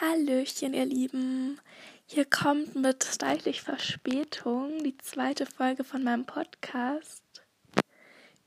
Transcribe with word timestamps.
Hallöchen, 0.00 0.74
ihr 0.74 0.84
Lieben. 0.84 1.60
Hier 2.06 2.24
kommt 2.24 2.76
mit 2.76 3.20
reichlich 3.20 3.62
Verspätung 3.62 4.84
die 4.84 4.96
zweite 4.98 5.44
Folge 5.44 5.82
von 5.82 6.04
meinem 6.04 6.24
Podcast 6.24 7.24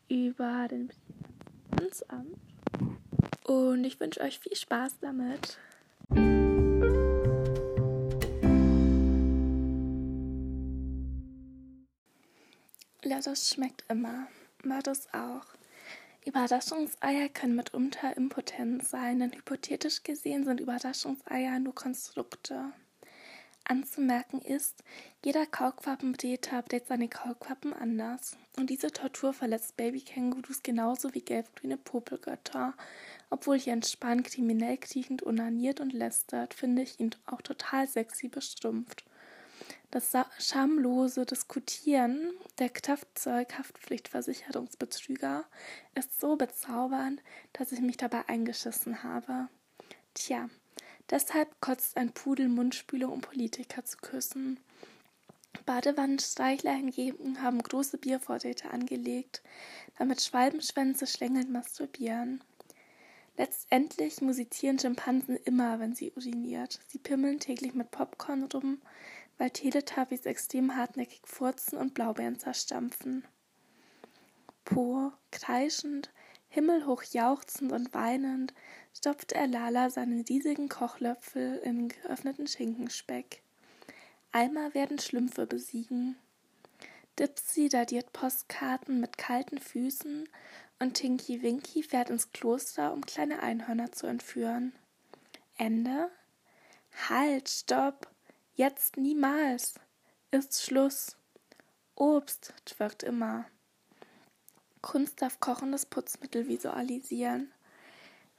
über 0.07 0.69
den 0.69 0.93
Finanzamt. 1.69 2.37
Und 3.43 3.83
ich 3.83 3.99
wünsche 3.99 4.21
euch 4.21 4.39
viel 4.39 4.55
Spaß 4.55 4.99
damit. 5.01 5.57
Das 13.01 13.49
schmeckt 13.49 13.83
immer. 13.89 14.27
Das 14.83 15.13
auch. 15.13 15.45
Überraschungseier 16.25 17.29
können 17.29 17.55
mitunter 17.55 18.15
impotent 18.15 18.87
sein, 18.87 19.19
denn 19.19 19.31
hypothetisch 19.31 20.03
gesehen 20.03 20.45
sind 20.45 20.59
Überraschungseier 20.59 21.59
nur 21.59 21.73
Konstrukte. 21.73 22.73
Anzumerken 23.63 24.41
ist, 24.41 24.83
jeder 25.23 25.45
Kaulquappentäter 25.45 26.57
updatet 26.57 26.87
seine 26.87 27.07
Kaulquappen 27.07 27.73
anders. 27.73 28.37
Und 28.57 28.69
diese 28.69 28.91
Tortur 28.91 29.33
verletzt 29.33 29.77
Babykängurus 29.77 30.61
genauso 30.61 31.13
wie 31.13 31.21
gelbgrüne 31.21 31.77
Popelgötter. 31.77 32.73
Obwohl 33.29 33.57
hier 33.57 33.73
entspannt, 33.73 34.27
kriminell 34.27 34.77
kriechend 34.77 35.21
unaniert 35.23 35.79
und 35.79 35.93
lästert, 35.93 36.53
finde 36.53 36.81
ich 36.81 36.99
ihn 36.99 37.11
auch 37.25 37.41
total 37.41 37.87
sexy 37.87 38.27
bestumpft. 38.27 39.05
Das 39.91 40.13
schamlose 40.39 41.25
Diskutieren 41.25 42.31
der 42.59 42.69
Kraftzeug-Haftpflichtversicherungsbetrüger 42.69 45.43
ist 45.95 46.21
so 46.21 46.37
bezaubernd, 46.37 47.21
dass 47.51 47.73
ich 47.73 47.81
mich 47.81 47.97
dabei 47.97 48.29
eingeschissen 48.29 49.03
habe. 49.03 49.49
Tja, 50.13 50.49
deshalb 51.09 51.59
kotzt 51.59 51.97
ein 51.97 52.13
Pudel 52.13 52.47
Mundspülung, 52.47 53.11
um 53.11 53.19
Politiker 53.19 53.83
zu 53.83 53.97
küssen. 53.97 54.61
Badewannenstreichler 55.65 56.71
hingegen 56.71 57.41
haben 57.41 57.61
große 57.61 57.97
Biervorräte 57.97 58.71
angelegt, 58.71 59.41
damit 59.97 60.21
Schwalbenschwänze 60.21 61.05
schlängelnd 61.05 61.51
masturbieren. 61.51 62.41
Letztendlich 63.37 64.21
musizieren 64.21 64.79
Schimpansen 64.79 65.35
immer, 65.35 65.79
wenn 65.79 65.95
sie 65.95 66.11
uriniert. 66.15 66.79
Sie 66.87 66.99
pimmeln 66.99 67.39
täglich 67.39 67.73
mit 67.73 67.91
Popcorn 67.91 68.43
rum, 68.43 68.81
weil 69.37 69.49
Teletubbies 69.49 70.25
extrem 70.25 70.75
hartnäckig 70.75 71.21
furzen 71.25 71.77
und 71.77 71.93
Blaubeeren 71.93 72.39
zerstampfen. 72.39 73.25
Po, 74.65 75.11
kreischend, 75.31 76.11
himmelhoch 76.49 77.03
jauchzend 77.03 77.71
und 77.71 77.93
weinend, 77.93 78.53
stopft 78.93 79.31
er 79.31 79.47
Lala 79.47 79.89
seinen 79.89 80.21
riesigen 80.21 80.69
Kochlöffel 80.69 81.57
in 81.63 81.89
geöffneten 81.89 82.47
Schinkenspeck. 82.47 83.41
Eimer 84.31 84.73
werden 84.73 84.99
Schlümpfe 84.99 85.47
besiegen. 85.47 86.17
Dipsy 87.19 87.69
dadiert 87.69 88.13
Postkarten 88.13 88.99
mit 88.99 89.17
kalten 89.17 89.59
Füßen 89.59 90.27
und 90.79 90.93
Tinky 90.93 91.41
Winky 91.41 91.83
fährt 91.83 92.09
ins 92.09 92.31
Kloster, 92.31 92.93
um 92.93 93.05
kleine 93.05 93.43
Einhörner 93.43 93.91
zu 93.91 94.07
entführen. 94.07 94.73
Ende? 95.57 96.09
Halt, 97.09 97.49
stopp! 97.49 98.10
Jetzt 98.55 98.97
niemals. 98.97 99.75
Ist 100.31 100.61
Schluss. 100.61 101.17
Obst 101.95 102.53
twirkt 102.65 103.03
immer. 103.03 103.45
Kunst 104.81 105.21
darf 105.21 105.39
kochendes 105.39 105.85
Putzmittel 105.85 106.47
visualisieren. 106.47 107.51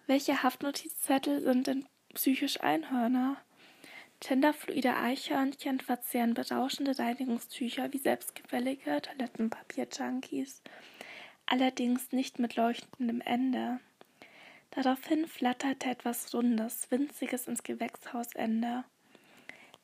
Welche 0.06 0.42
Haftnotizzettel 0.42 1.40
sind 1.40 1.66
denn 1.66 1.88
psychisch 2.14 2.60
Einhörner? 2.60 3.36
Genderfluide 4.20 4.96
Eichhörnchen 4.96 5.80
verzehren 5.80 6.34
berauschende 6.34 6.98
Reinigungstücher 6.98 7.92
wie 7.92 7.98
selbstgefällige 7.98 9.00
Toilettenpapier-Junkies. 9.00 10.62
Allerdings 11.46 12.12
nicht 12.12 12.38
mit 12.38 12.56
leuchtendem 12.56 13.20
Ende. 13.20 13.80
Daraufhin 14.70 15.26
flatterte 15.26 15.90
etwas 15.90 16.32
Rundes, 16.34 16.90
Winziges 16.90 17.48
ins 17.48 17.62
Gewächshausende. 17.62 18.84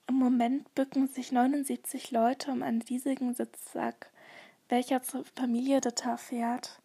Im 0.09 0.15
Moment 0.17 0.75
bücken 0.75 1.07
sich 1.07 1.33
79 1.33 2.11
Leute 2.13 2.51
um 2.51 2.63
einen 2.63 2.81
riesigen 2.81 3.35
Sitzsack, 3.35 4.11
welcher 4.71 5.03
zur 5.03 5.25
Familie 5.37 5.85
Ritter 5.85 6.17
fährt, 6.17 6.81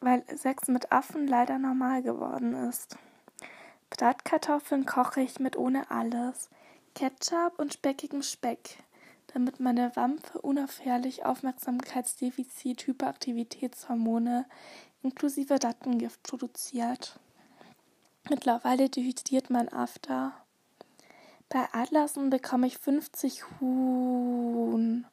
weil 0.00 0.22
Sex 0.36 0.68
mit 0.68 0.92
Affen 0.92 1.26
leider 1.26 1.58
normal 1.58 2.02
geworden 2.02 2.54
ist. 2.68 2.98
Bratkartoffeln 3.88 4.84
koche 4.84 5.22
ich 5.22 5.40
mit 5.40 5.56
ohne 5.56 5.90
alles, 5.90 6.50
Ketchup 6.94 7.58
und 7.58 7.72
speckigem 7.72 8.22
Speck, 8.22 8.82
damit 9.28 9.58
meine 9.58 9.96
Wampe 9.96 10.38
unaufhörlich 10.42 11.24
Aufmerksamkeitsdefizit 11.24 12.86
Hyperaktivitätshormone 12.86 14.44
inklusive 15.02 15.54
Rattengift 15.54 16.22
produziert. 16.22 17.18
Mittlerweile 18.28 18.90
dehydriert 18.90 19.48
mein 19.48 19.72
After. 19.72 20.41
Bei 21.52 21.68
Adlersen 21.74 22.30
bekomme 22.30 22.66
ich 22.66 22.78
50 22.78 23.44
Huhn 23.60 25.06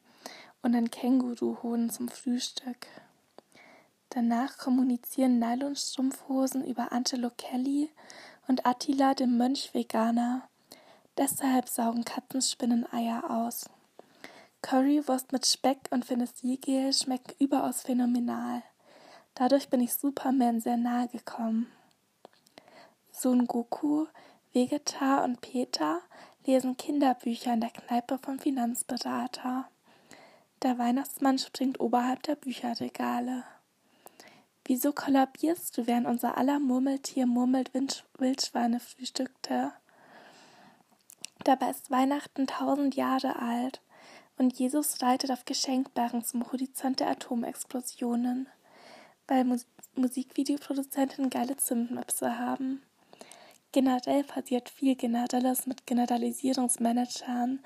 und 0.62 0.74
ein 0.74 0.90
Känguruhuhn 0.90 1.90
zum 1.90 2.08
Frühstück. 2.08 2.86
Danach 4.08 4.56
kommunizieren 4.56 5.38
Nylonstrumpfhosen 5.38 6.64
über 6.64 6.92
Angelo 6.92 7.28
Kelly 7.36 7.90
und 8.48 8.64
Attila, 8.64 9.12
dem 9.12 9.36
Mönch-Veganer. 9.36 10.48
Deshalb 11.18 11.68
saugen 11.68 12.06
Katzenspinnen 12.06 12.90
Eier 12.90 13.30
aus. 13.30 13.68
Currywurst 14.62 15.32
mit 15.32 15.44
Speck 15.44 15.90
und 15.90 16.06
Phenolgel 16.06 16.94
schmecken 16.94 17.34
überaus 17.38 17.82
phänomenal. 17.82 18.62
Dadurch 19.34 19.68
bin 19.68 19.82
ich 19.82 19.92
Superman 19.92 20.62
sehr 20.62 20.78
nahe 20.78 21.08
gekommen. 21.08 21.70
Son 23.12 23.46
Goku, 23.46 24.06
Vegeta 24.54 25.22
und 25.22 25.42
Peter 25.42 26.00
lesen 26.46 26.76
Kinderbücher 26.76 27.52
in 27.52 27.60
der 27.60 27.70
Kneipe 27.70 28.18
vom 28.18 28.38
Finanzberater. 28.38 29.68
Der 30.62 30.78
Weihnachtsmann 30.78 31.38
springt 31.38 31.80
oberhalb 31.80 32.22
der 32.22 32.36
Bücherregale. 32.36 33.44
Wieso 34.64 34.92
kollabierst 34.92 35.76
du, 35.76 35.86
während 35.86 36.06
unser 36.06 36.36
aller 36.36 36.60
Murmeltier 36.60 37.26
murmelt 37.26 37.72
Wildschweine 38.18 38.78
frühstückte? 38.78 39.72
Dabei 41.44 41.70
ist 41.70 41.90
Weihnachten 41.90 42.46
tausend 42.46 42.94
Jahre 42.94 43.36
alt 43.36 43.80
und 44.36 44.58
Jesus 44.58 45.02
reitet 45.02 45.30
auf 45.30 45.44
Geschenkbergen 45.44 46.24
zum 46.24 46.50
Horizont 46.52 47.00
der 47.00 47.08
Atomexplosionen, 47.08 48.48
weil 49.26 49.44
Mus 49.44 49.66
Musikvideoproduzenten 49.96 51.30
geile 51.30 51.56
Zündmöpse 51.56 52.38
haben. 52.38 52.82
Generell 53.72 54.24
passiert 54.24 54.68
viel 54.68 54.96
Generelles 54.96 55.66
mit 55.66 55.86
Generalisierungsmanagern, 55.86 57.60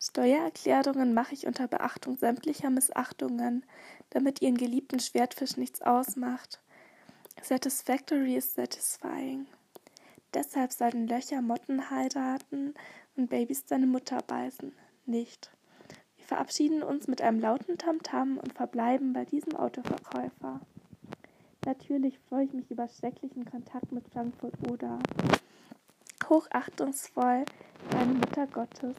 Steuererklärungen 0.00 1.12
mache 1.12 1.34
ich 1.34 1.46
unter 1.46 1.66
Beachtung 1.66 2.16
sämtlicher 2.16 2.70
Missachtungen, 2.70 3.66
damit 4.10 4.40
ihren 4.40 4.56
geliebten 4.56 5.00
Schwertfisch 5.00 5.56
nichts 5.56 5.82
ausmacht. 5.82 6.60
Satisfactory 7.42 8.36
is 8.36 8.52
satisfying. 8.52 9.46
Deshalb 10.34 10.72
sollten 10.72 11.06
Löcher 11.06 11.40
Motten 11.40 11.90
heiraten 11.90 12.74
und 13.16 13.30
Babys 13.30 13.64
deine 13.64 13.86
Mutter 13.86 14.18
beißen. 14.26 14.72
Nicht. 15.06 15.50
Wir 16.16 16.26
verabschieden 16.26 16.82
uns 16.82 17.06
mit 17.06 17.22
einem 17.22 17.40
lauten 17.40 17.78
Tamtam 17.78 18.34
-Tam 18.34 18.38
und 18.38 18.52
verbleiben 18.52 19.12
bei 19.12 19.24
diesem 19.24 19.56
Autoverkäufer. 19.56 20.60
Natürlich 21.64 22.18
freue 22.28 22.44
ich 22.44 22.52
mich 22.52 22.70
über 22.70 22.88
schrecklichen 22.88 23.44
Kontakt 23.44 23.92
mit 23.92 24.06
Frankfurt 24.08 24.54
oder 24.70 24.98
hochachtungsvoll 26.28 27.44
deine 27.90 28.14
Mutter 28.14 28.46
Gottes. 28.46 28.96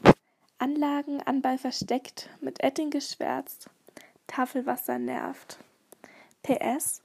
Anlagen, 0.58 1.22
Anball 1.22 1.58
versteckt, 1.58 2.28
mit 2.40 2.62
Etting 2.62 2.90
geschwärzt. 2.90 3.70
Tafelwasser 4.26 4.98
nervt. 4.98 5.58
PS. 6.42 7.02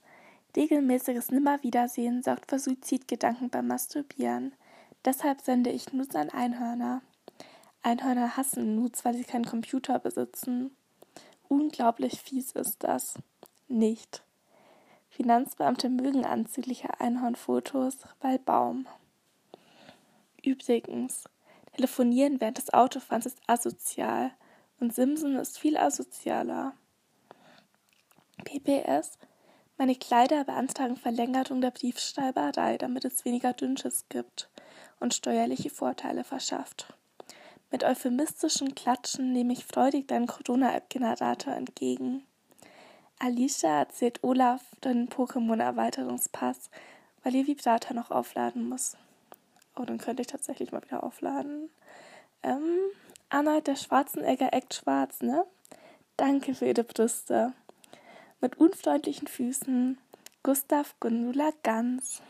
Regelmäßiges 0.56 1.32
Nimmerwiedersehen 1.32 2.24
sorgt 2.24 2.50
für 2.50 2.60
Suizidgedanken 2.60 3.50
beim 3.50 3.68
Masturbieren. 3.68 4.54
Deshalb 5.04 5.42
sende 5.42 5.70
ich 5.70 5.94
Nudes 5.94 6.16
an 6.16 6.30
Einhörner. 6.30 7.02
Einhörner 7.82 8.38
hassen 8.38 8.76
Nudes, 8.76 9.06
weil 9.06 9.16
sie 9.16 9.24
keinen 9.24 9.46
Computer 9.46 10.00
besitzen. 10.00 10.76
Unglaublich 11.48 12.22
fies 12.22 12.52
ist 12.54 12.84
das. 12.84 13.16
Nicht. 13.68 14.24
Finanzbeamte 15.10 15.90
mögen 15.90 16.26
anzügliche 16.26 17.00
Einhornfotos, 17.00 17.98
weil 18.22 18.40
Baum. 18.40 18.88
Übrigens, 20.44 21.26
Telefonieren 21.76 22.40
während 22.40 22.58
des 22.58 22.74
Autofahrens 22.74 23.26
ist 23.26 23.42
asozial 23.48 24.32
und 24.80 24.96
Simsen 24.96 25.36
ist 25.36 25.60
viel 25.60 25.76
asozialer. 25.76 26.74
PPS 28.46 29.18
Meine 29.78 29.96
Kleider 29.96 30.46
beantragen 30.46 30.96
Verlängerung 30.96 31.60
der 31.60 31.72
Briefschreiberei, 31.72 32.78
damit 32.78 33.04
es 33.04 33.26
weniger 33.26 33.52
Dünnschiss 33.52 34.06
gibt 34.08 34.50
und 35.02 35.14
steuerliche 35.14 35.70
Vorteile 35.70 36.24
verschafft. 36.24 36.94
Mit 37.72 37.84
euphemistischen 37.84 38.74
Klatschen 38.74 39.34
nehme 39.34 39.52
ich 39.52 39.66
freudig 39.66 40.08
deinen 40.08 40.28
Corona-App-Generator 40.28 41.54
entgegen. 41.54 42.24
Alicia 43.20 43.80
erzählt 43.80 44.24
Olaf 44.24 44.62
den 44.84 45.10
Pokémon-Erweiterungspass, 45.10 46.70
weil 47.24 47.36
ihr 47.36 47.48
Vibrator 47.48 47.96
noch 47.96 48.12
aufladen 48.12 48.70
muss. 48.70 48.96
Oh, 49.76 49.84
dann 49.84 49.98
könnte 49.98 50.22
ich 50.22 50.28
tatsächlich 50.28 50.72
mal 50.72 50.84
wieder 50.84 51.04
aufladen. 51.04 51.70
Ähm, 52.44 52.78
Arnold 53.30 53.68
der 53.68 53.76
Schwarzenegger 53.76 54.54
Act 54.54 54.74
schwarz, 54.76 55.22
ne? 55.22 55.46
Danke 56.16 56.56
für 56.56 56.66
Ihre 56.66 56.86
Brüste. 56.86 57.54
Mit 58.46 58.60
unfreundlichen 58.60 59.28
Füßen. 59.28 59.98
Gustav 60.44 60.94
Gundula 61.00 61.50
Ganz. 61.64 62.22